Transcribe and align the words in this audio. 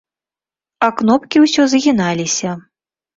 А 0.87 0.87
кнопкі 1.01 1.41
ўсё 1.43 1.65
загіналіся. 1.73 2.55